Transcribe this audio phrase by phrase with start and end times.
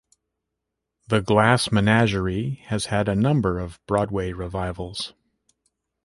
[1.09, 5.13] "The Glass Menagerie" has had a number of Broadway revivals.